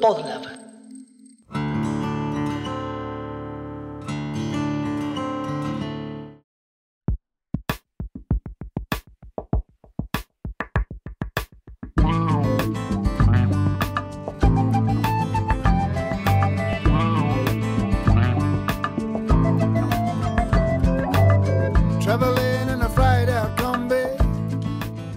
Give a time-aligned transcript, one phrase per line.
[0.00, 0.61] 包子奶粉。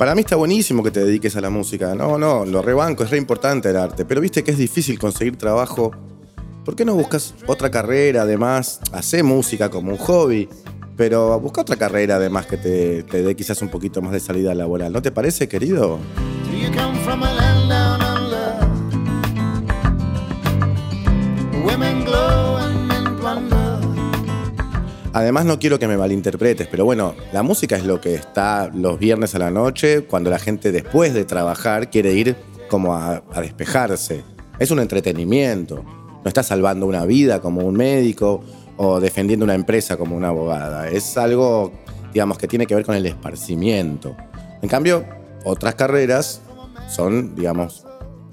[0.05, 1.95] Para mí está buenísimo que te dediques a la música.
[1.95, 4.05] No, no, lo rebanco, es re importante el arte.
[4.05, 5.89] Pero viste que es difícil conseguir trabajo.
[6.63, 8.82] ¿Por qué no buscas otra carrera además?
[8.91, 10.47] Hacé música como un hobby.
[10.96, 14.54] Pero busca otra carrera además que te, te dé quizás un poquito más de salida
[14.54, 14.93] laboral.
[14.93, 15.97] ¿No te parece, querido?
[25.15, 29.00] Además no quiero que me malinterpretes, pero bueno, la música es lo que está los
[29.00, 32.36] viernes a la noche, cuando la gente después de trabajar quiere ir
[32.67, 34.25] como a, despejarse.
[34.59, 35.86] Es un entretenimiento.
[35.86, 38.43] No está salvando una vida como un médico
[38.75, 40.89] o defendiendo una empresa como una abogada.
[40.89, 41.71] Es algo,
[42.11, 44.17] digamos, que tiene que ver con el esparcimiento.
[44.61, 45.05] En cambio,
[45.45, 46.41] otras carreras
[46.89, 47.86] son, digamos,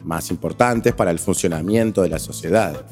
[0.03, 2.84] más importantes para el funcionamiento de la sociedad.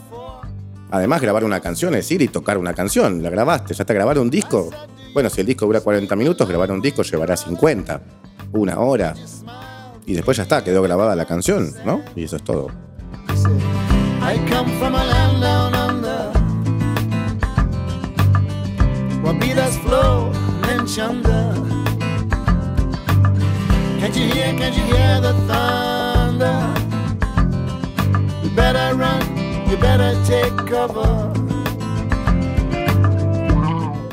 [0.90, 3.22] Además, grabar una canción es ir y tocar una canción.
[3.22, 4.70] La grabaste, ya te grabar un disco.
[5.14, 8.02] Bueno, si el disco dura 40 minutos, grabar un disco llevará 50,
[8.52, 9.14] una hora.
[10.06, 12.02] Y después ya está, quedó grabada la canción, ¿no?
[12.16, 12.68] Y eso es todo.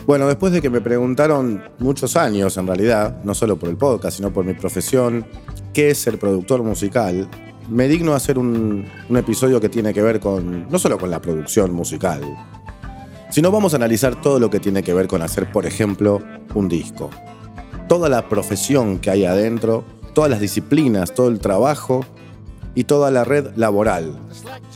[0.06, 4.18] Bueno, después de que me preguntaron muchos años, en realidad, no solo por el podcast,
[4.18, 5.26] sino por mi profesión,
[5.74, 7.28] qué es ser productor musical,
[7.70, 11.22] me digno hacer un, un episodio que tiene que ver con, no solo con la
[11.22, 12.22] producción musical,
[13.30, 16.22] sino vamos a analizar todo lo que tiene que ver con hacer, por ejemplo,
[16.54, 17.10] un disco.
[17.90, 19.84] Toda la profesión que hay adentro,
[20.14, 22.06] todas las disciplinas, todo el trabajo
[22.76, 24.18] y toda la red laboral.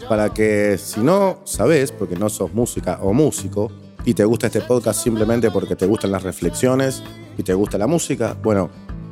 [0.09, 3.71] Para que si no sabes, porque no sos música o músico,
[4.05, 7.03] y te gusta este podcast simplemente porque te gustan las reflexiones
[7.37, 8.69] y te gusta la música, bueno,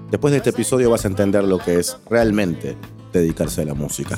[0.09, 2.75] después de este episodio vas a entender lo que es realmente
[3.13, 4.18] dedicarse a la música.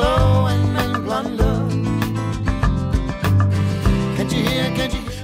[0.00, 0.57] Oh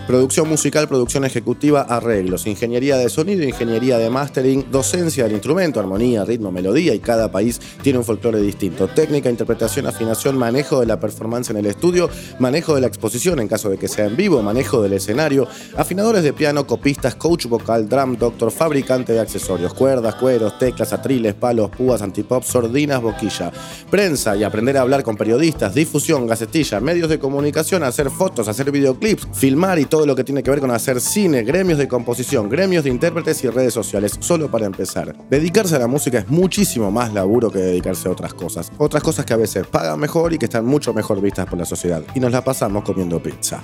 [0.07, 6.27] Producción musical, producción ejecutiva, arreglos, ingeniería de sonido, ingeniería de mastering, docencia del instrumento, armonía,
[6.27, 8.87] ritmo, melodía y cada país tiene un folclore distinto.
[8.87, 13.49] Técnica, interpretación, afinación, manejo de la performance en el estudio, manejo de la exposición en
[13.49, 17.89] caso de que sea en vivo, manejo del escenario, afinadores de piano, copistas, coach vocal,
[17.89, 23.51] drum doctor, fabricante de accesorios, cuerdas, cueros, teclas, atriles, palos, púas, antipop, sordinas, boquilla,
[23.91, 28.71] prensa y aprender a hablar con periodistas, difusión, gacetilla, medios de comunicación, hacer fotos, hacer
[28.71, 32.49] videoclips, filmar y todo lo que tiene que ver con hacer cine, gremios de composición,
[32.49, 35.15] gremios de intérpretes y redes sociales, solo para empezar.
[35.31, 38.73] Dedicarse a la música es muchísimo más laburo que dedicarse a otras cosas.
[38.77, 41.65] Otras cosas que a veces pagan mejor y que están mucho mejor vistas por la
[41.65, 42.03] sociedad.
[42.13, 43.63] Y nos la pasamos comiendo pizza.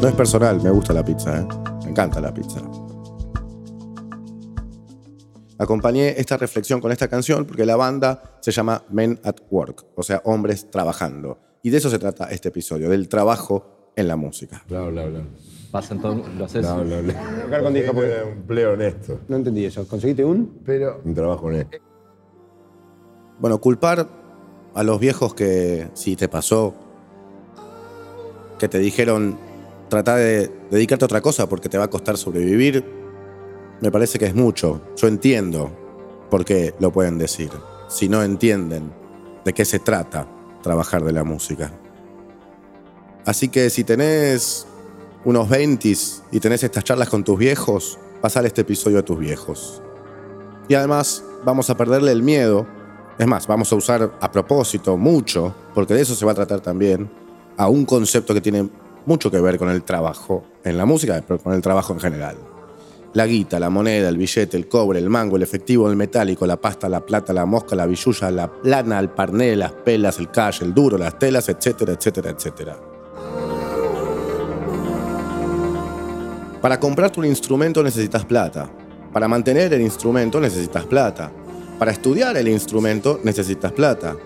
[0.00, 1.46] No es personal, me gusta la pizza, ¿eh?
[1.84, 2.60] Me encanta la pizza.
[5.56, 10.02] Acompañé esta reflexión con esta canción porque la banda se llama Men at Work, o
[10.02, 11.51] sea, hombres trabajando.
[11.62, 14.62] Y de eso se trata este episodio, del trabajo en la música.
[14.68, 15.20] Bla, bla, bla.
[15.70, 16.62] Pasan todo, lo haces.
[16.62, 17.42] Bla, bla, bla.
[17.44, 19.20] Tocar con disco, porque- Un empleo honesto.
[19.28, 19.86] No entendí eso.
[19.86, 20.60] ¿Conseguiste un?
[20.64, 21.00] Pero.
[21.04, 21.78] Un trabajo honesto.
[23.38, 24.08] Bueno, culpar
[24.74, 26.74] a los viejos que si te pasó,
[28.58, 29.38] que te dijeron
[29.88, 32.84] trata de dedicarte a otra cosa porque te va a costar sobrevivir,
[33.80, 34.80] me parece que es mucho.
[34.96, 35.70] Yo entiendo
[36.30, 37.50] por qué lo pueden decir.
[37.88, 38.92] Si no entienden
[39.44, 40.26] de qué se trata
[40.62, 41.70] trabajar de la música.
[43.26, 44.66] Así que si tenés
[45.24, 45.92] unos 20
[46.32, 49.82] y tenés estas charlas con tus viejos, pasar este episodio a tus viejos.
[50.68, 52.66] Y además vamos a perderle el miedo.
[53.18, 56.60] Es más, vamos a usar a propósito mucho, porque de eso se va a tratar
[56.60, 57.10] también,
[57.56, 58.68] a un concepto que tiene
[59.04, 62.36] mucho que ver con el trabajo en la música, pero con el trabajo en general.
[63.14, 66.58] La guita, la moneda, el billete, el cobre, el mango, el efectivo, el metálico, la
[66.58, 70.62] pasta, la plata, la mosca, la billulla, la lana, el parné, las pelas, el cash,
[70.62, 72.78] el duro, las telas, etcétera, etcétera, etcétera.
[76.62, 78.70] Para comprarte un instrumento necesitas plata.
[79.12, 81.30] Para mantener el instrumento necesitas plata.
[81.78, 84.16] Para estudiar el instrumento necesitas plata.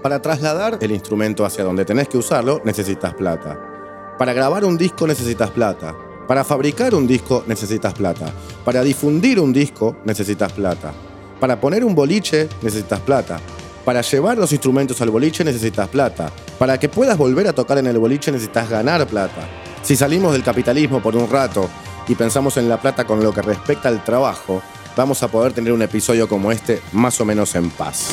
[0.00, 4.14] Para trasladar el instrumento hacia donde tenés que usarlo necesitas plata.
[4.16, 5.94] Para grabar un disco necesitas plata.
[6.26, 8.26] Para fabricar un disco necesitas plata.
[8.64, 10.92] Para difundir un disco necesitas plata.
[11.38, 13.38] Para poner un boliche necesitas plata.
[13.84, 16.32] Para llevar los instrumentos al boliche necesitas plata.
[16.58, 19.48] Para que puedas volver a tocar en el boliche necesitas ganar plata.
[19.82, 21.68] Si salimos del capitalismo por un rato
[22.08, 24.60] y pensamos en la plata con lo que respecta al trabajo,
[24.96, 28.10] vamos a poder tener un episodio como este más o menos en paz.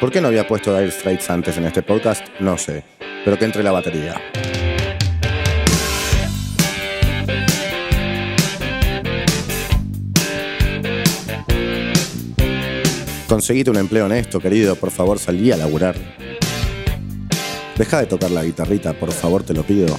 [0.00, 2.24] ¿Por qué no había puesto Dire Straits antes en este podcast?
[2.38, 2.84] No sé,
[3.24, 4.14] pero que entre la batería.
[13.26, 15.96] Conseguite un empleo honesto, querido, por favor, salí a laburar.
[17.76, 19.96] Deja de tocar la guitarrita, por favor, te lo pido.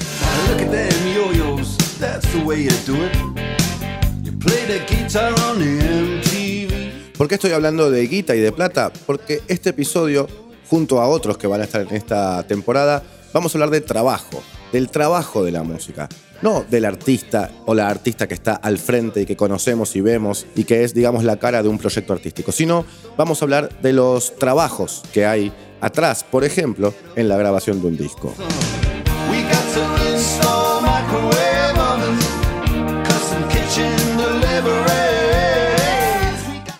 [7.19, 8.93] ¿Por qué estoy hablando de guita y de plata?
[9.05, 10.25] Porque este episodio,
[10.69, 14.41] junto a otros que van a estar en esta temporada, vamos a hablar de trabajo,
[14.71, 16.07] del trabajo de la música.
[16.41, 20.45] No del artista o la artista que está al frente y que conocemos y vemos
[20.55, 22.85] y que es, digamos, la cara de un proyecto artístico, sino
[23.17, 25.51] vamos a hablar de los trabajos que hay
[25.81, 28.33] atrás, por ejemplo, en la grabación de un disco.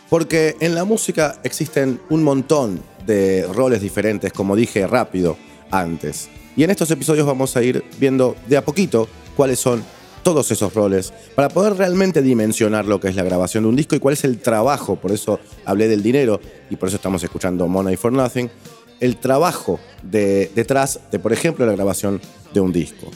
[0.09, 5.37] Porque en la música existen un montón de roles diferentes, como dije rápido
[5.71, 6.29] antes.
[6.55, 9.83] Y en estos episodios vamos a ir viendo de a poquito cuáles son
[10.23, 13.95] todos esos roles para poder realmente dimensionar lo que es la grabación de un disco
[13.95, 14.95] y cuál es el trabajo.
[14.95, 16.39] Por eso hablé del dinero
[16.69, 18.49] y por eso estamos escuchando Money for Nothing.
[18.99, 22.19] El trabajo de, detrás de, por ejemplo, la grabación
[22.53, 23.07] de un disco.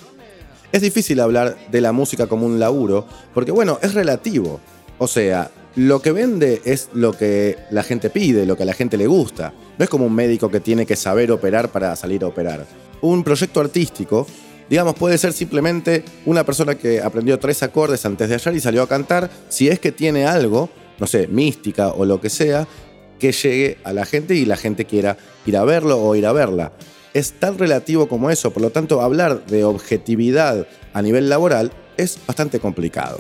[0.72, 4.60] Es difícil hablar de la música como un laburo, porque bueno, es relativo.
[4.98, 8.74] O sea, lo que vende es lo que la gente pide, lo que a la
[8.74, 9.54] gente le gusta.
[9.78, 12.66] No es como un médico que tiene que saber operar para salir a operar.
[13.02, 14.28] Un proyecto artístico,
[14.70, 18.84] digamos, puede ser simplemente una persona que aprendió tres acordes antes de ayer y salió
[18.84, 22.68] a cantar, si es que tiene algo, no sé, mística o lo que sea,
[23.20, 26.34] que llegue a la gente y la gente quiera ir a verlo o ir a
[26.34, 26.72] verla
[27.14, 32.18] es tan relativo como eso, por lo tanto hablar de objetividad a nivel laboral es
[32.26, 33.20] bastante complicado.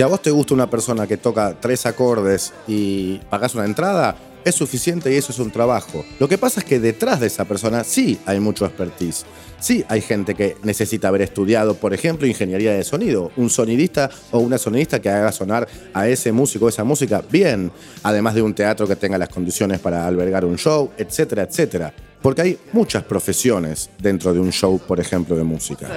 [0.00, 4.16] Si a vos te gusta una persona que toca tres acordes y pagás una entrada,
[4.42, 6.06] es suficiente y eso es un trabajo.
[6.18, 9.26] Lo que pasa es que detrás de esa persona sí hay mucho expertise.
[9.58, 13.30] Sí hay gente que necesita haber estudiado, por ejemplo, ingeniería de sonido.
[13.36, 17.70] Un sonidista o una sonidista que haga sonar a ese músico o esa música bien.
[18.02, 21.92] Además de un teatro que tenga las condiciones para albergar un show, etcétera, etcétera.
[22.22, 25.88] Porque hay muchas profesiones dentro de un show, por ejemplo, de música.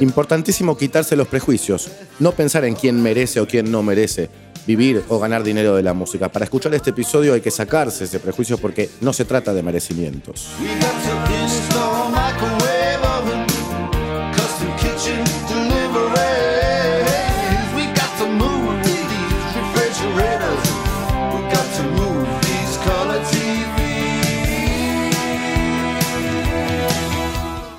[0.00, 1.90] Importantísimo quitarse los prejuicios,
[2.20, 4.30] no pensar en quién merece o quién no merece
[4.64, 6.28] vivir o ganar dinero de la música.
[6.28, 10.50] Para escuchar este episodio hay que sacarse ese prejuicio porque no se trata de merecimientos.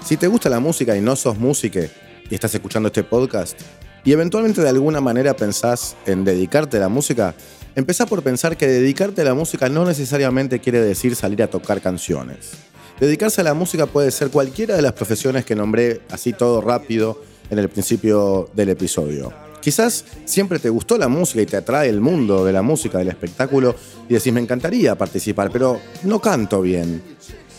[0.10, 1.82] Si te gusta la música y no sos música
[2.28, 3.62] y estás escuchando este podcast
[4.04, 7.36] y eventualmente de alguna manera pensás en dedicarte a la música,
[7.76, 11.80] empezá por pensar que dedicarte a la música no necesariamente quiere decir salir a tocar
[11.80, 12.54] canciones.
[13.00, 17.22] Dedicarse a la música puede ser cualquiera de las profesiones que nombré así todo rápido
[17.52, 19.32] en el principio del episodio.
[19.62, 23.10] Quizás siempre te gustó la música y te atrae el mundo de la música, del
[23.10, 23.76] espectáculo,
[24.10, 27.00] y decís, me encantaría participar, pero no canto bien.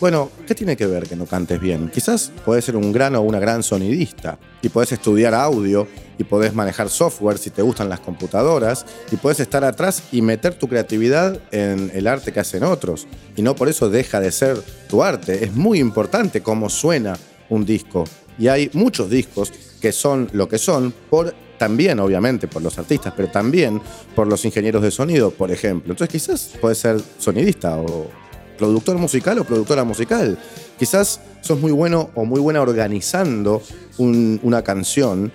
[0.01, 1.87] Bueno, ¿qué tiene que ver que no cantes bien?
[1.93, 6.55] Quizás podés ser un gran o una gran sonidista y podés estudiar audio y podés
[6.55, 11.39] manejar software si te gustan las computadoras y podés estar atrás y meter tu creatividad
[11.51, 13.05] en el arte que hacen otros.
[13.35, 15.45] Y no por eso deja de ser tu arte.
[15.45, 17.15] Es muy importante cómo suena
[17.49, 18.05] un disco.
[18.39, 23.13] Y hay muchos discos que son lo que son por también obviamente por los artistas,
[23.15, 23.79] pero también
[24.15, 25.93] por los ingenieros de sonido, por ejemplo.
[25.93, 28.09] Entonces quizás puedes ser sonidista o
[28.57, 30.37] productor musical o productora musical.
[30.77, 33.61] Quizás sos muy bueno o muy buena organizando
[33.97, 35.31] un- una canción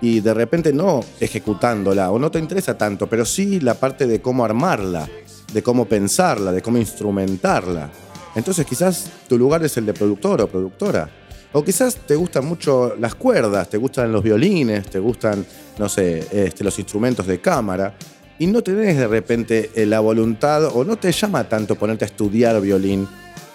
[0.00, 4.20] y de repente no ejecutándola o no te interesa tanto, pero sí la parte de
[4.20, 5.08] cómo armarla,
[5.52, 7.90] de cómo pensarla, de cómo instrumentarla.
[8.34, 11.10] Entonces quizás tu lugar es el de productor o productora.
[11.52, 15.44] O quizás te gustan mucho las cuerdas, te gustan los violines, te gustan,
[15.78, 17.92] no sé, este, los instrumentos de cámara.
[18.40, 22.08] Y no tenés de repente eh, la voluntad o no te llama tanto ponerte a
[22.08, 23.06] estudiar violín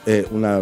[0.06, 0.62] eh, una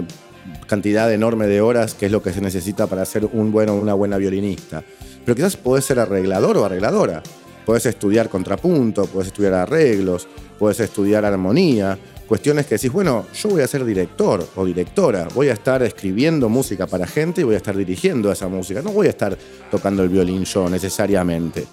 [0.65, 3.93] cantidad enorme de horas que es lo que se necesita para ser un bueno una
[3.93, 4.81] buena violinista.
[5.25, 7.21] Pero quizás podés ser arreglador o arregladora.
[7.65, 10.25] Podés estudiar contrapunto, podés estudiar arreglos,
[10.57, 15.49] podés estudiar armonía, cuestiones que decís, bueno, yo voy a ser director o directora, voy
[15.49, 19.07] a estar escribiendo música para gente y voy a estar dirigiendo esa música, no voy
[19.07, 19.37] a estar
[19.69, 21.65] tocando el violín yo necesariamente.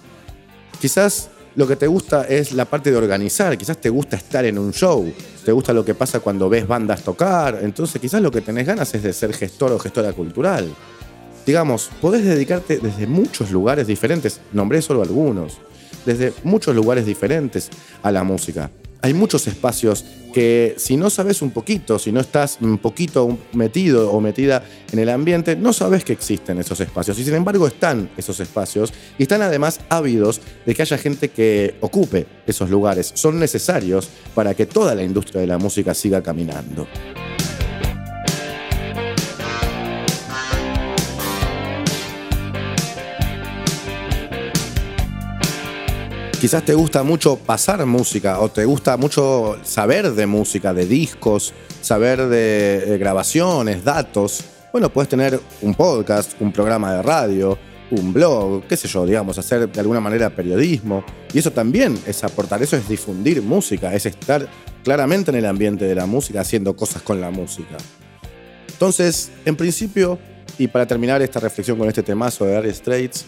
[0.81, 4.57] Quizás lo que te gusta es la parte de organizar, quizás te gusta estar en
[4.57, 5.11] un show,
[5.43, 8.93] te gusta lo que pasa cuando ves bandas tocar, entonces quizás lo que tenés ganas
[8.95, 10.69] es de ser gestor o gestora cultural.
[11.45, 15.57] Digamos, podés dedicarte desde muchos lugares diferentes, nombré solo algunos,
[16.05, 17.69] desde muchos lugares diferentes
[18.03, 18.69] a la música
[19.01, 24.11] hay muchos espacios que si no sabes un poquito, si no estás un poquito metido
[24.11, 27.19] o metida en el ambiente, no sabes que existen esos espacios.
[27.19, 31.75] Y sin embargo están esos espacios y están además ávidos de que haya gente que
[31.81, 33.11] ocupe esos lugares.
[33.15, 36.87] Son necesarios para que toda la industria de la música siga caminando.
[46.41, 51.53] Quizás te gusta mucho pasar música o te gusta mucho saber de música, de discos,
[51.81, 54.43] saber de, grabaciones, datos.
[54.71, 57.59] Bueno, puedes tener un podcast, un programa de radio,
[57.91, 61.03] un blog, qué sé yo, digamos, hacer de alguna manera periodismo.
[61.31, 64.47] Y eso también es aportar, eso es difundir música, es estar
[64.83, 67.77] claramente en el ambiente de la música, haciendo cosas con la música.
[68.67, 70.17] Entonces, en principio,
[70.57, 73.25] y para terminar esta reflexión con este temazo de Dire Straits,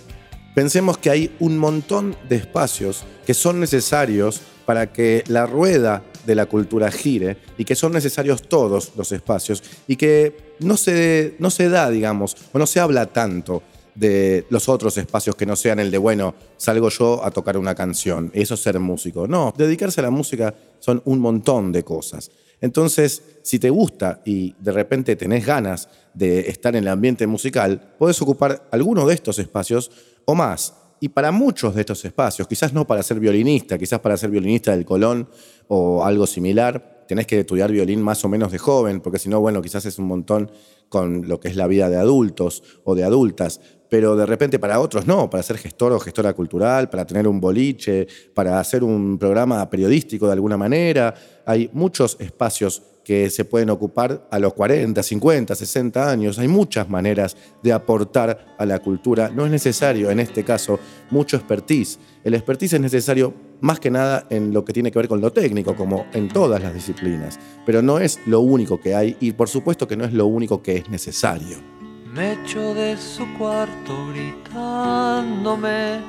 [0.53, 6.35] Pensemos que hay un montón de espacios que son necesarios para que la rueda de
[6.35, 11.49] la cultura gire y que son necesarios todos los espacios y que no se, no
[11.49, 13.63] se da, digamos, o no se habla tanto
[13.95, 17.75] de los otros espacios que no sean el de, bueno, salgo yo a tocar una
[17.75, 19.27] canción, eso es ser músico.
[19.27, 22.31] No, dedicarse a la música son un montón de cosas.
[22.61, 27.93] Entonces, si te gusta y de repente tenés ganas de estar en el ambiente musical,
[27.99, 29.91] podés ocupar alguno de estos espacios
[30.25, 30.75] o más.
[30.99, 34.71] Y para muchos de estos espacios, quizás no para ser violinista, quizás para ser violinista
[34.71, 35.27] del Colón
[35.67, 39.41] o algo similar, tenés que estudiar violín más o menos de joven, porque si no,
[39.41, 40.49] bueno, quizás es un montón
[40.89, 43.59] con lo que es la vida de adultos o de adultas,
[43.93, 47.39] pero de repente para otros no, para ser gestor o gestora cultural, para tener un
[47.39, 51.13] boliche, para hacer un programa periodístico de alguna manera.
[51.45, 56.39] Hay muchos espacios que se pueden ocupar a los 40, 50, 60 años.
[56.39, 59.29] Hay muchas maneras de aportar a la cultura.
[59.29, 60.79] No es necesario, en este caso,
[61.11, 61.99] mucho expertise.
[62.23, 63.31] El expertise es necesario
[63.61, 66.63] más que nada en lo que tiene que ver con lo técnico, como en todas
[66.63, 67.39] las disciplinas.
[67.63, 70.63] Pero no es lo único que hay y por supuesto que no es lo único
[70.63, 71.82] que es necesario.
[72.13, 76.01] Me echo de su cuarto gritándome,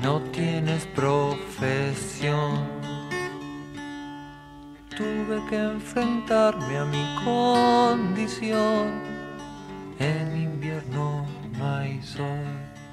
[0.00, 2.78] no tienes profesión
[4.98, 9.00] tuve que enfrentarme a mi condición.
[10.00, 11.24] En invierno
[11.56, 12.26] no hay sol.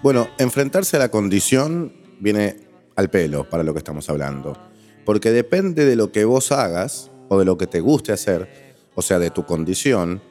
[0.03, 2.57] Bueno, enfrentarse a la condición viene
[2.95, 4.55] al pelo para lo que estamos hablando.
[5.03, 9.01] Porque depende de lo que vos hagas o de lo que te guste hacer, o
[9.01, 10.21] sea, de tu condición,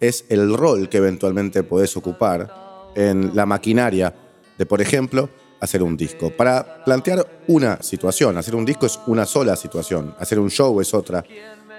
[0.00, 4.14] es el rol que eventualmente podés ocupar en la maquinaria
[4.58, 5.28] de, por ejemplo,
[5.60, 6.30] hacer un disco.
[6.30, 10.94] Para plantear una situación, hacer un disco es una sola situación, hacer un show es
[10.94, 11.24] otra,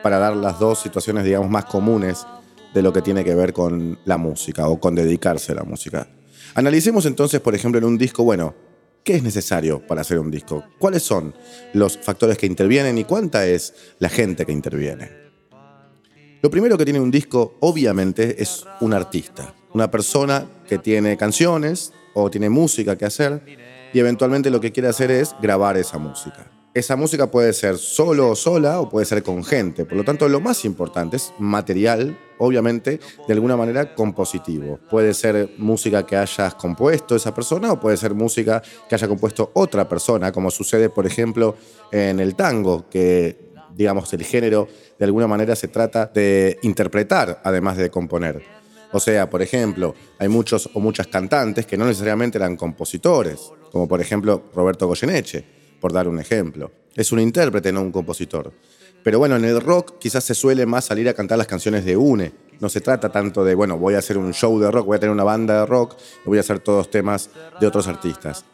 [0.04, 2.26] para dar las dos situaciones, digamos, más comunes
[2.74, 6.08] de lo que tiene que ver con la música o con dedicarse a la música.
[6.56, 8.54] Analicemos entonces, por ejemplo, en un disco, bueno,
[9.04, 10.64] ¿qué es necesario para hacer un disco?
[10.80, 11.34] ¿Cuáles son
[11.74, 15.31] los factores que intervienen y cuánta es la gente que interviene?
[16.42, 21.94] Lo primero que tiene un disco, obviamente, es un artista, una persona que tiene canciones
[22.16, 23.44] o tiene música que hacer
[23.94, 26.52] y eventualmente lo que quiere hacer es grabar esa música.
[26.74, 29.86] Esa música puede ser solo o sola o puede ser con gente.
[29.86, 34.80] Por lo tanto, lo más importante es material, obviamente, de alguna manera compositivo.
[34.90, 39.52] Puede ser música que hayas compuesto esa persona o puede ser música que haya compuesto
[39.54, 41.56] otra persona, como sucede, por ejemplo,
[41.92, 44.68] en el tango, que, digamos, el género
[45.02, 48.44] de alguna manera se trata de interpretar, además de componer.
[48.92, 53.88] O sea, por ejemplo, hay muchos o muchas cantantes que no necesariamente eran compositores, como
[53.88, 55.44] por ejemplo Roberto Goyeneche,
[55.80, 56.72] por dar un ejemplo.
[56.96, 58.54] Es un intérprete, no un compositor.
[59.04, 61.98] Pero bueno, en el rock quizás se suele más salir a cantar las canciones de
[61.98, 62.32] UNE.
[62.60, 65.00] No se trata tanto de, bueno, voy a hacer un show de rock, voy a
[65.00, 68.46] tener una banda de rock voy a hacer todos temas de otros artistas.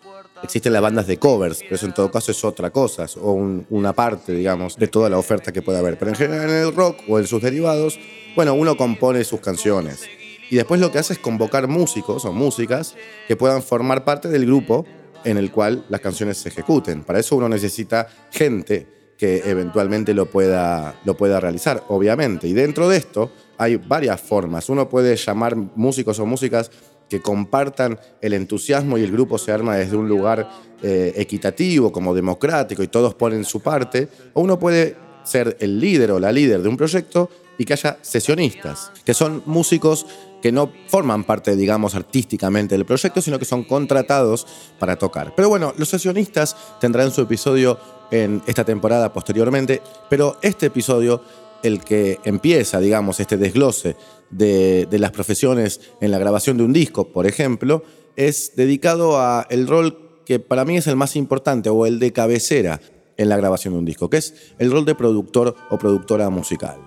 [0.44, 3.34] Existen las bandas de covers, pero eso en todo caso es otra cosa, o
[3.70, 5.98] una parte, digamos, de toda la oferta que puede haber.
[5.98, 8.00] Pero en general en el rock o en sus derivados,
[8.36, 10.08] bueno, uno compone sus canciones.
[10.50, 12.96] Y después lo que hace es convocar músicos o músicas
[13.28, 14.86] que puedan formar parte del grupo
[15.24, 17.04] en el cual las canciones se ejecuten.
[17.04, 22.48] Para eso uno necesita gente que eventualmente lo pueda, lo pueda realizar, obviamente.
[22.48, 24.70] Y dentro de esto hay varias formas.
[24.70, 26.72] Uno puede llamar músicos o músicas
[27.10, 30.50] que compartan el entusiasmo y el grupo se arma desde un lugar
[30.82, 34.08] eh, equitativo, como democrático, y todos ponen su parte.
[34.34, 37.98] O uno puede ser el líder o la líder de un proyecto y que haya
[38.02, 40.06] sesionistas, que son músicos
[40.42, 44.46] que no forman parte, digamos, artísticamente del proyecto, sino que son contratados
[44.80, 45.34] para tocar.
[45.36, 47.80] Pero bueno, los sesionistas tendrán su episodio
[48.12, 51.22] en esta temporada posteriormente, pero este episodio,
[51.64, 53.96] el que empieza, digamos, este desglose
[54.30, 57.84] de, de las profesiones en la grabación de un disco, por ejemplo,
[58.16, 62.12] es dedicado a el rol que para mí es el más importante o el de
[62.12, 62.82] cabecera
[63.16, 66.78] en la grabación de un disco, que es el rol de productor o productora musical.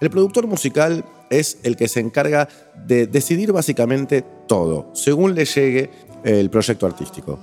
[0.00, 2.48] El productor musical es el que se encarga
[2.86, 5.90] de decidir básicamente todo, según le llegue
[6.24, 7.38] el proyecto artístico.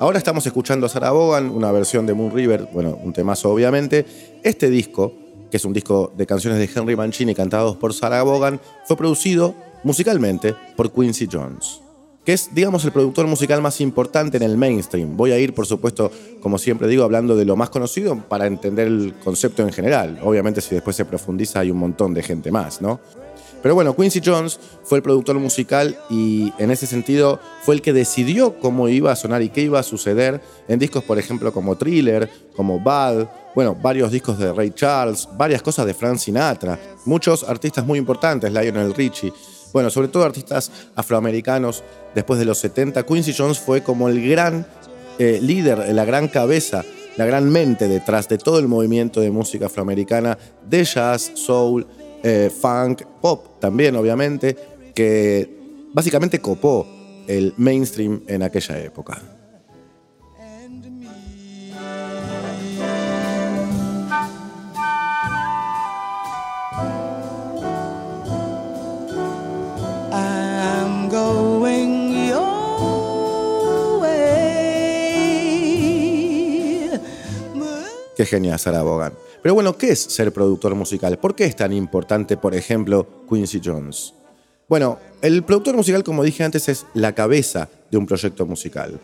[0.00, 4.04] Ahora estamos escuchando a Sarah Vaughan, una versión de Moon River, bueno, un temazo obviamente.
[4.42, 5.12] Este disco,
[5.52, 9.54] que es un disco de canciones de Henry Mancini cantados por Sarah Vaughan, fue producido
[9.84, 11.81] musicalmente por Quincy Jones
[12.24, 15.16] que es, digamos, el productor musical más importante en el mainstream.
[15.16, 16.10] Voy a ir, por supuesto,
[16.40, 20.20] como siempre digo, hablando de lo más conocido para entender el concepto en general.
[20.22, 23.00] Obviamente, si después se profundiza, hay un montón de gente más, ¿no?
[23.62, 27.92] Pero bueno, Quincy Jones fue el productor musical y en ese sentido fue el que
[27.92, 31.76] decidió cómo iba a sonar y qué iba a suceder en discos, por ejemplo, como
[31.76, 37.44] Thriller, como Bad, bueno, varios discos de Ray Charles, varias cosas de Frank Sinatra, muchos
[37.44, 39.32] artistas muy importantes, Lionel Richie.
[39.72, 41.82] Bueno, sobre todo artistas afroamericanos
[42.14, 43.04] después de los 70.
[43.04, 44.66] Quincy Jones fue como el gran
[45.18, 46.84] eh, líder, la gran cabeza,
[47.16, 50.38] la gran mente detrás de todo el movimiento de música afroamericana,
[50.68, 51.86] de jazz, soul,
[52.22, 54.56] eh, funk, pop también, obviamente,
[54.94, 55.48] que
[55.92, 56.86] básicamente copó
[57.26, 59.20] el mainstream en aquella época.
[78.22, 79.14] Qué genial, Sarah Vaughan.
[79.42, 81.18] Pero bueno, ¿qué es ser productor musical?
[81.18, 84.14] ¿Por qué es tan importante, por ejemplo, Quincy Jones?
[84.68, 89.00] Bueno, el productor musical, como dije antes, es la cabeza de un proyecto musical.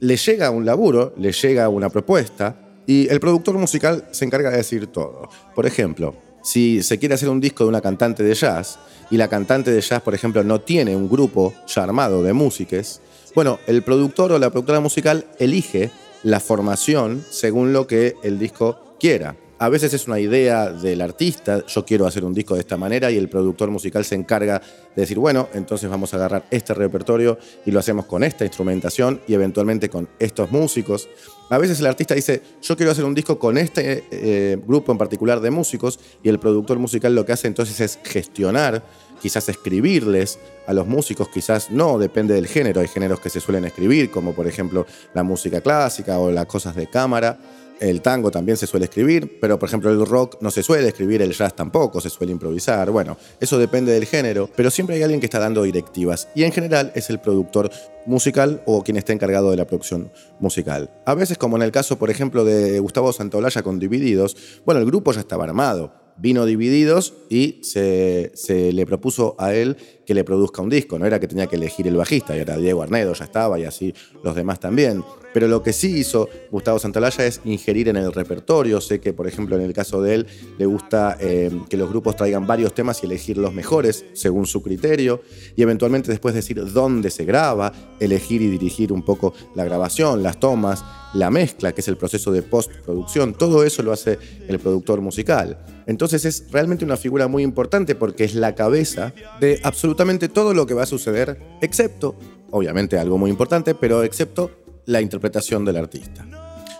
[0.00, 2.54] Le llega un laburo, le llega una propuesta
[2.86, 5.30] y el productor musical se encarga de decir todo.
[5.54, 8.78] Por ejemplo, si se quiere hacer un disco de una cantante de jazz
[9.10, 13.00] y la cantante de jazz, por ejemplo, no tiene un grupo ya armado de músicos,
[13.34, 15.90] bueno, el productor o la productora musical elige
[16.22, 19.36] la formación según lo que el disco quiera.
[19.58, 23.10] A veces es una idea del artista, yo quiero hacer un disco de esta manera
[23.10, 24.58] y el productor musical se encarga
[24.96, 29.20] de decir, bueno, entonces vamos a agarrar este repertorio y lo hacemos con esta instrumentación
[29.28, 31.10] y eventualmente con estos músicos.
[31.50, 34.98] A veces el artista dice, yo quiero hacer un disco con este eh, grupo en
[34.98, 38.82] particular de músicos y el productor musical lo que hace entonces es gestionar,
[39.20, 43.64] quizás escribirles a los músicos, quizás no, depende del género, hay géneros que se suelen
[43.64, 47.38] escribir, como por ejemplo la música clásica o las cosas de cámara.
[47.80, 51.22] El tango también se suele escribir, pero por ejemplo el rock no se suele escribir,
[51.22, 52.90] el jazz tampoco, se suele improvisar.
[52.90, 56.52] Bueno, eso depende del género, pero siempre hay alguien que está dando directivas y en
[56.52, 57.70] general es el productor
[58.04, 60.90] musical o quien está encargado de la producción musical.
[61.06, 64.86] A veces, como en el caso, por ejemplo, de Gustavo Santaolalla con Divididos, bueno, el
[64.86, 69.76] grupo ya estaba armado, vino Divididos y se, se, le propuso a él
[70.10, 70.98] que le produzca un disco.
[70.98, 73.64] No era que tenía que elegir el bajista, y era Diego Arnedo, ya estaba, y
[73.64, 73.94] así
[74.24, 75.04] los demás también.
[75.32, 78.80] Pero lo que sí hizo Gustavo Santaolalla es ingerir en el repertorio.
[78.80, 80.26] Sé que, por ejemplo, en el caso de él,
[80.58, 84.64] le gusta eh, que los grupos traigan varios temas y elegir los mejores según su
[84.64, 85.22] criterio.
[85.54, 90.40] Y eventualmente después decir dónde se graba, elegir y dirigir un poco la grabación, las
[90.40, 90.82] tomas,
[91.14, 93.34] la mezcla, que es el proceso de postproducción.
[93.34, 94.18] Todo eso lo hace
[94.48, 95.58] el productor musical.
[95.86, 99.99] Entonces es realmente una figura muy importante porque es la cabeza de absolutamente
[100.30, 102.16] todo lo que va a suceder, excepto,
[102.50, 104.50] obviamente algo muy importante, pero excepto
[104.86, 106.26] la interpretación del artista.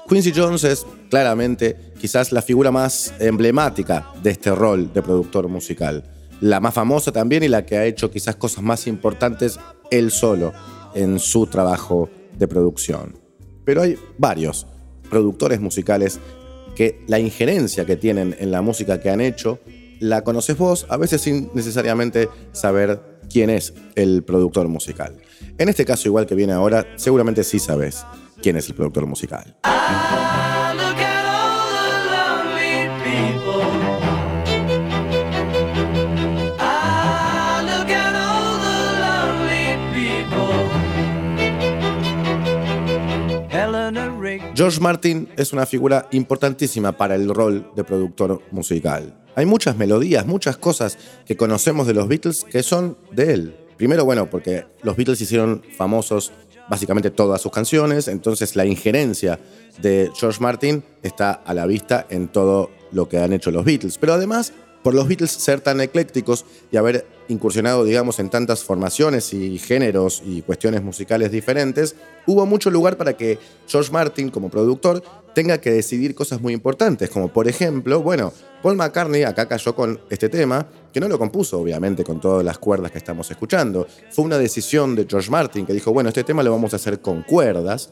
[0.09, 6.03] Quincy Jones es claramente quizás la figura más emblemática de este rol de productor musical.
[6.41, 10.55] La más famosa también y la que ha hecho quizás cosas más importantes él solo
[10.95, 13.19] en su trabajo de producción.
[13.67, 14.67] Pero hay varios
[15.11, 16.19] productores musicales
[16.75, 19.59] que la injerencia que tienen en la música que han hecho
[20.01, 25.17] la conoces vos, a veces sin necesariamente saber quién es el productor musical.
[25.59, 28.05] En este caso, igual que viene ahora, seguramente sí sabes
[28.43, 29.57] quién es el productor musical.
[44.55, 49.20] George Martin es una figura importantísima para el rol de productor musical.
[49.35, 53.57] Hay muchas melodías, muchas cosas que conocemos de los Beatles que son de él.
[53.77, 56.33] Primero, bueno, porque los Beatles hicieron famosos
[56.69, 59.41] básicamente todas sus canciones, entonces la injerencia
[59.81, 63.99] de George Martin está a la vista en todo lo que han hecho los Beatles.
[63.99, 69.33] Pero además, por los Beatles ser tan eclécticos y haber incursionado, digamos, en tantas formaciones
[69.35, 75.03] y géneros y cuestiones musicales diferentes, hubo mucho lugar para que George Martin, como productor,
[75.35, 78.33] tenga que decidir cosas muy importantes, como por ejemplo, bueno,
[78.63, 82.59] Paul McCartney acá cayó con este tema, que no lo compuso obviamente con todas las
[82.59, 83.87] cuerdas que estamos escuchando.
[84.11, 87.01] Fue una decisión de George Martin que dijo, bueno, este tema lo vamos a hacer
[87.01, 87.91] con cuerdas.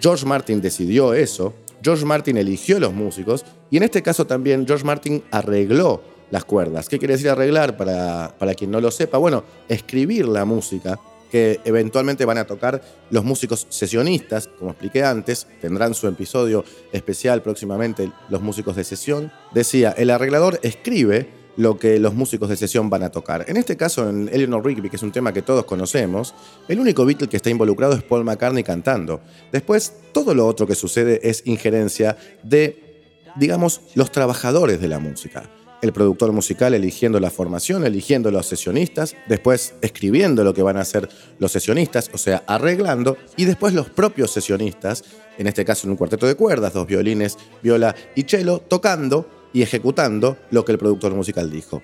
[0.00, 4.84] George Martin decidió eso, George Martin eligió los músicos y en este caso también George
[4.84, 6.88] Martin arregló las cuerdas.
[6.88, 9.18] ¿Qué quiere decir arreglar para, para quien no lo sepa?
[9.18, 10.98] Bueno, escribir la música
[11.32, 17.42] que eventualmente van a tocar los músicos sesionistas, como expliqué antes, tendrán su episodio especial
[17.42, 19.32] próximamente los músicos de sesión.
[19.54, 23.46] Decía, el arreglador escribe lo que los músicos de sesión van a tocar.
[23.48, 26.34] En este caso, en Eleanor Rigby, que es un tema que todos conocemos,
[26.68, 29.22] el único Beatle que está involucrado es Paul McCartney cantando.
[29.50, 35.48] Después, todo lo otro que sucede es injerencia de, digamos, los trabajadores de la música
[35.82, 40.82] el productor musical eligiendo la formación, eligiendo los sesionistas, después escribiendo lo que van a
[40.82, 45.04] hacer los sesionistas, o sea, arreglando, y después los propios sesionistas,
[45.36, 49.62] en este caso en un cuarteto de cuerdas, dos violines, viola y cello, tocando y
[49.62, 51.82] ejecutando lo que el productor musical dijo.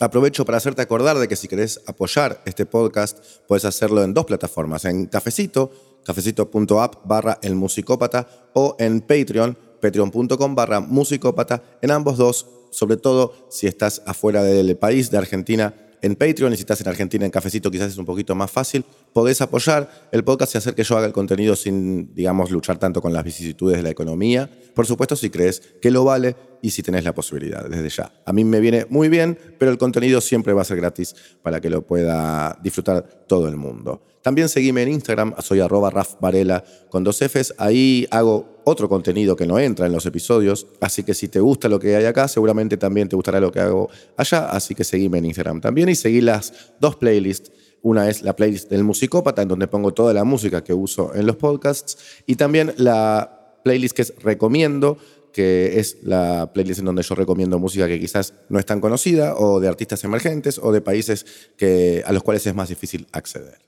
[0.00, 4.24] Aprovecho para hacerte acordar de que si querés apoyar este podcast, puedes hacerlo en dos
[4.24, 5.70] plataformas, en Cafecito,
[6.06, 11.62] cafecito.app barra el musicópata o en Patreon, patreon.com barra musicópata.
[11.82, 16.56] En ambos dos, sobre todo si estás afuera del país, de Argentina, en Patreon y
[16.56, 20.24] si estás en Argentina en Cafecito quizás es un poquito más fácil, podés apoyar el
[20.24, 23.76] podcast y hacer que yo haga el contenido sin, digamos, luchar tanto con las vicisitudes
[23.76, 24.50] de la economía.
[24.74, 28.12] Por supuesto, si crees que lo vale y si tenés la posibilidad, desde ya.
[28.24, 31.60] A mí me viene muy bien, pero el contenido siempre va a ser gratis para
[31.60, 34.02] que lo pueda disfrutar todo el mundo.
[34.22, 37.54] También seguime en Instagram, soy arroba Raf Varela con dos Fs.
[37.56, 41.68] Ahí hago otro contenido que no entra en los episodios, así que si te gusta
[41.68, 45.18] lo que hay acá, seguramente también te gustará lo que hago allá, así que seguime
[45.18, 47.52] en Instagram también y seguí las dos playlists.
[47.82, 51.26] Una es la playlist del musicópata, en donde pongo toda la música que uso en
[51.26, 54.98] los podcasts, y también la playlist que es recomiendo,
[55.32, 59.34] que es la playlist en donde yo recomiendo música que quizás no es tan conocida,
[59.36, 61.24] o de artistas emergentes, o de países
[61.56, 63.58] que, a los cuales es más difícil acceder.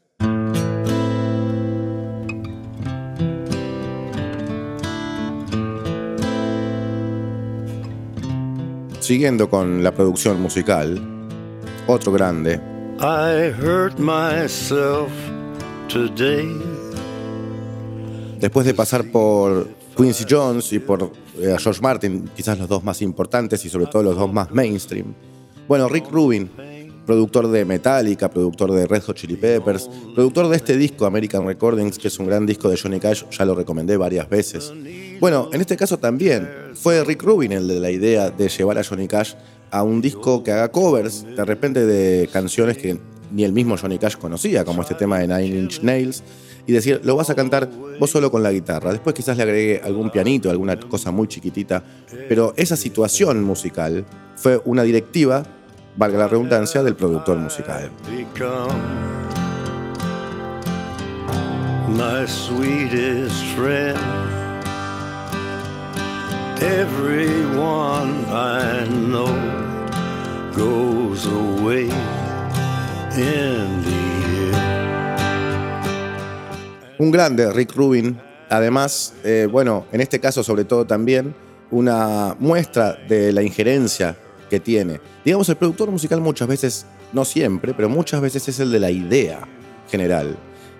[9.03, 10.97] Siguiendo con la producción musical,
[11.89, 12.61] otro grande,
[13.01, 15.11] I hurt myself
[15.89, 16.49] today.
[18.39, 23.03] después de pasar por Quincy Jones y por eh, George Martin, quizás los dos más
[23.03, 25.13] importantes y sobre todo los dos más mainstream.
[25.67, 26.49] Bueno, Rick Rubin,
[27.07, 31.99] productor de Metallica, productor de Red Hot Chili Peppers, productor de este disco American Recordings,
[31.99, 34.73] que es un gran disco de Johnny Cash, ya lo recomendé varias veces.
[35.21, 38.85] Bueno, en este caso también fue Rick Rubin el de la idea de llevar a
[38.85, 39.35] Johnny Cash
[39.71, 42.99] a un disco que haga covers de repente de canciones que
[43.33, 46.23] ni el mismo Johnny Cash conocía, como este tema de Nine Inch Nails,
[46.67, 48.93] y decir, lo vas a cantar vos solo con la guitarra.
[48.93, 51.83] Después quizás le agregué algún pianito, alguna cosa muy chiquitita,
[52.29, 54.05] pero esa situación musical
[54.37, 55.45] fue una directiva,
[55.97, 57.91] valga la redundancia, del productor musical.
[61.97, 63.99] my sweetest friend.
[66.61, 69.35] Everyone I know
[70.55, 71.91] goes away
[73.17, 74.63] in the end.
[76.99, 78.21] Un grande, Rick Rubin.
[78.49, 81.35] Además, eh, bueno, en este caso sobre todo también
[81.71, 84.17] una muestra de la injerencia
[84.53, 85.01] que tiene.
[85.25, 86.85] Digamos, el productor musical muchas veces,
[87.15, 89.49] no siempre, pero muchas veces es el de la idea
[89.91, 90.37] general.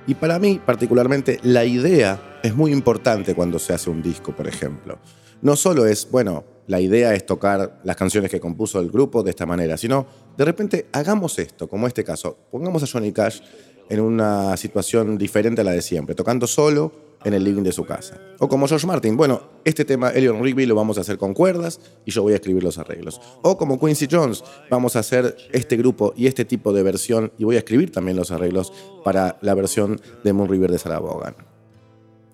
[0.07, 4.47] Y para mí, particularmente, la idea es muy importante cuando se hace un disco, por
[4.47, 4.99] ejemplo.
[5.41, 9.31] No solo es, bueno, la idea es tocar las canciones que compuso el grupo de
[9.31, 10.07] esta manera, sino
[10.37, 12.37] de repente hagamos esto, como este caso.
[12.51, 13.41] Pongamos a Johnny Cash
[13.89, 16.93] en una situación diferente a la de siempre, tocando solo
[17.25, 18.19] en el living de su casa.
[18.39, 21.81] O como George Martin, bueno, este tema Eleanor Rigby lo vamos a hacer con cuerdas
[22.05, 23.21] y yo voy a escribir los arreglos.
[23.43, 27.45] O como Quincy Jones, vamos a hacer este grupo y este tipo de versión y
[27.45, 28.73] voy a escribir también los arreglos
[29.05, 31.37] para la versión de Moon River de Sarah Vaughan.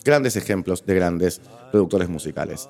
[0.04, 2.68] Grandes ejemplos de grandes productores musicales.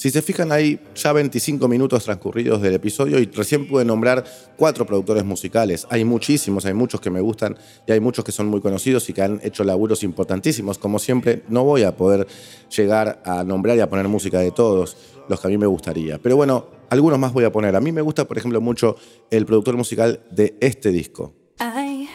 [0.00, 4.24] Si se fijan, hay ya 25 minutos transcurridos del episodio y recién pude nombrar
[4.56, 5.86] cuatro productores musicales.
[5.90, 9.12] Hay muchísimos, hay muchos que me gustan y hay muchos que son muy conocidos y
[9.12, 10.78] que han hecho laburos importantísimos.
[10.78, 12.26] Como siempre, no voy a poder
[12.74, 14.96] llegar a nombrar y a poner música de todos
[15.28, 16.16] los que a mí me gustaría.
[16.16, 17.76] Pero bueno, algunos más voy a poner.
[17.76, 18.96] A mí me gusta, por ejemplo, mucho
[19.30, 21.34] el productor musical de este disco.
[21.60, 22.08] I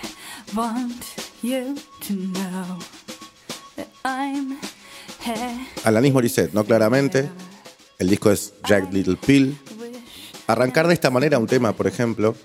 [0.56, 1.04] want
[1.44, 1.76] you
[2.08, 2.80] to know
[3.76, 4.58] that I'm
[5.24, 5.68] here.
[5.84, 7.30] Alanis Morissette, no claramente.
[7.98, 9.58] El disco es Jack Little Pill.
[10.48, 12.36] Arrancar de esta manera un tema, por ejemplo,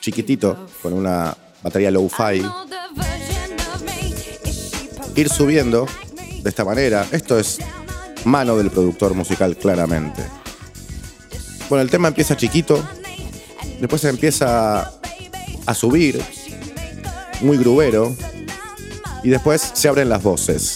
[0.00, 2.42] chiquitito, con una batería low-fi,
[5.14, 5.86] ir subiendo
[6.42, 7.06] de esta manera.
[7.12, 7.58] Esto es
[8.24, 10.24] mano del productor musical, claramente.
[11.68, 12.82] Bueno, el tema empieza chiquito,
[13.80, 14.92] después empieza
[15.66, 16.20] a subir,
[17.42, 18.16] muy grubero,
[19.22, 20.74] y después se abren las voces.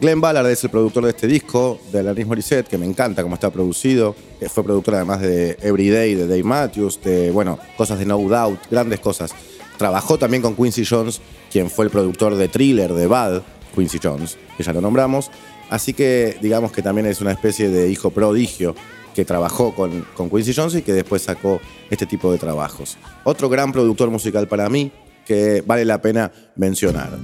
[0.00, 3.34] Glenn Ballard es el productor de este disco, de Alanis Morissette, que me encanta cómo
[3.34, 4.16] está producido.
[4.48, 8.98] Fue productor además de Everyday, de Dave Matthews, de, bueno, cosas de No Doubt, grandes
[9.00, 9.34] cosas.
[9.76, 11.20] Trabajó también con Quincy Jones,
[11.52, 13.42] quien fue el productor de Thriller, de Bad,
[13.74, 15.30] Quincy Jones, que ya lo nombramos.
[15.68, 18.74] Así que digamos que también es una especie de hijo prodigio
[19.14, 21.60] que trabajó con, con Quincy Jones y que después sacó
[21.90, 22.96] este tipo de trabajos.
[23.24, 24.90] Otro gran productor musical para mí
[25.26, 27.18] que vale la pena mencionar.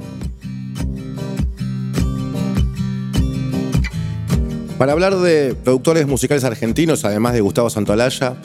[4.79, 8.37] Para hablar de productores musicales argentinos, además de Gustavo Santolaya,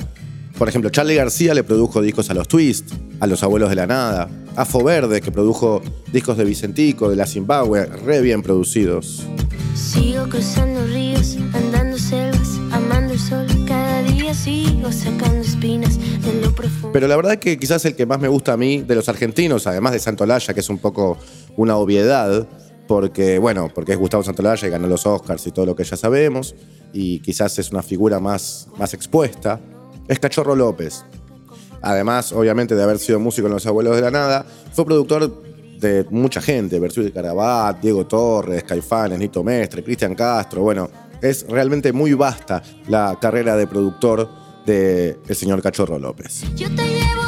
[0.58, 2.89] por ejemplo, Charlie García le produjo discos a los Twist,
[3.20, 5.82] a los Abuelos de la Nada, a Fo Verde, que produjo
[6.13, 9.28] discos de Vicentico, de la Zimbabue, re bien producidos.
[9.76, 13.46] Sigo cruzando ríos, andando selvas, amando el sol.
[13.67, 16.91] Cada día sigo sacando espinas de lo profundo.
[16.94, 19.67] Pero la verdad que quizás el que más me gusta a mí de los argentinos,
[19.67, 21.17] además de Santolaya, que es un poco
[21.58, 22.48] una obviedad,
[22.88, 25.98] porque, bueno, porque es Gustavo Santolaya y ganó los Oscars y todo lo que ya
[25.98, 26.56] sabemos,
[26.94, 29.60] y quizás es una figura más, más expuesta,
[30.08, 31.06] es Cachorro López.
[31.82, 35.44] Además, obviamente, de haber sido músico en Los Abuelos de la Nada, fue productor
[35.80, 40.89] de mucha gente, Versuit de Carabat, Diego Torres, Caifanes, Nito Mestre, Cristian Castro, bueno,
[41.22, 44.30] es realmente muy vasta la carrera de productor
[44.65, 46.44] del señor Cachorro López.
[46.56, 47.21] Yo te llevo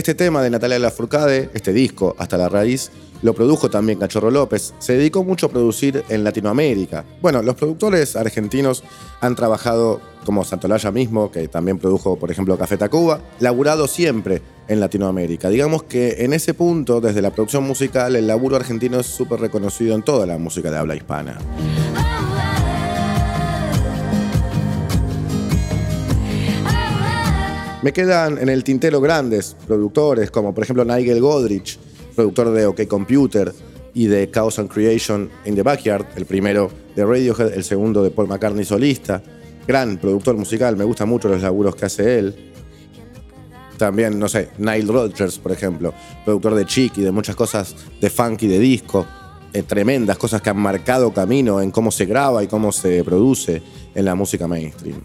[0.00, 4.72] Este tema de Natalia Lafourcade, este disco, Hasta la Raíz, lo produjo también Cachorro López.
[4.78, 7.04] Se dedicó mucho a producir en Latinoamérica.
[7.20, 8.82] Bueno, los productores argentinos
[9.20, 14.80] han trabajado, como Santolaya mismo, que también produjo, por ejemplo, Café Tacuba, laburado siempre en
[14.80, 15.50] Latinoamérica.
[15.50, 19.94] Digamos que en ese punto, desde la producción musical, el laburo argentino es súper reconocido
[19.94, 21.36] en toda la música de habla hispana.
[27.82, 31.78] Me quedan en el tintero grandes productores, como por ejemplo Nigel Godrich,
[32.14, 33.54] productor de OK Computer
[33.94, 38.10] y de Chaos and Creation in the Backyard, el primero de Radiohead, el segundo de
[38.10, 39.22] Paul McCartney solista.
[39.66, 42.52] Gran productor musical, me gustan mucho los laburos que hace él.
[43.78, 45.94] También, no sé, Nile Rodgers, por ejemplo,
[46.26, 49.06] productor de Chic y de muchas cosas de funk y de disco.
[49.52, 53.62] eh, tremendas cosas que han marcado camino en cómo se graba y cómo se produce
[53.94, 55.00] en la música mainstream.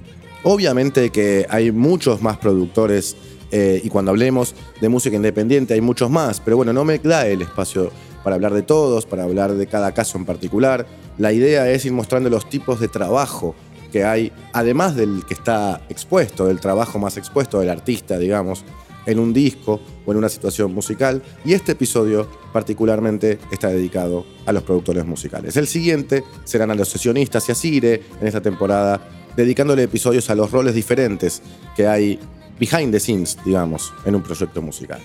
[0.47, 3.15] Obviamente que hay muchos más productores
[3.49, 7.25] eh, y cuando hablemos de música independiente hay muchos más, pero bueno, no me da
[7.25, 7.91] el espacio
[8.23, 10.86] para hablar de todos, para hablar de cada caso en particular.
[11.17, 13.55] La idea es ir mostrando los tipos de trabajo
[13.91, 18.65] que hay, además del que está expuesto, del trabajo más expuesto del artista, digamos,
[19.08, 21.23] en un disco o en una situación musical.
[21.43, 25.58] Y este episodio particularmente está dedicado a los productores musicales.
[25.58, 30.36] El siguiente serán a los sesionistas y así iré en esta temporada dedicándole episodios a
[30.36, 31.41] los roles diferentes
[31.76, 32.19] que hay
[32.60, 35.00] behind the scenes, digamos, en un proyecto musical.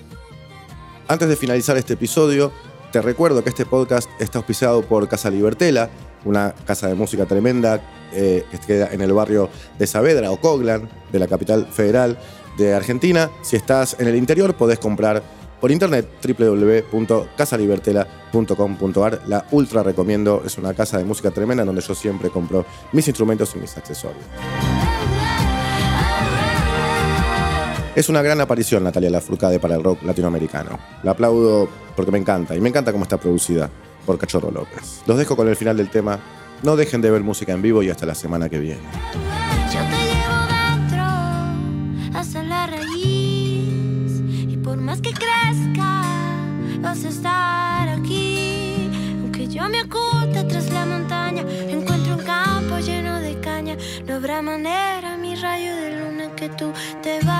[1.09, 2.53] Antes de finalizar este episodio,
[2.93, 5.91] te recuerdo que este podcast está auspiciado por Casa Libertela,
[6.25, 7.81] una casa de música tremenda
[8.13, 12.19] eh, que queda en el barrio de Saavedra o Coglan, de la capital federal
[12.59, 13.31] de Argentina.
[13.43, 15.23] Si estás en el interior, podés comprar
[15.61, 19.21] por internet www.casalibertela.com.ar.
[19.27, 23.55] La ultra recomiendo, es una casa de música tremenda donde yo siempre compro mis instrumentos
[23.55, 24.25] y mis accesorios.
[27.95, 30.79] Es una gran aparición Natalia Lafourcade para el rock latinoamericano.
[31.03, 33.69] La aplaudo porque me encanta y me encanta cómo está producida
[34.07, 35.03] por Cachorro López.
[35.07, 36.19] Los dejo con el final del tema.
[36.63, 38.83] No dejen de ver música en vivo y hasta la semana que viene.
[47.21, 48.89] estar aquí.
[49.21, 53.77] Aunque yo me oculte tras la montaña, encuentro un campo lleno de caña.
[54.07, 57.40] No habrá manera, mi rayo de luna, que tú te vas.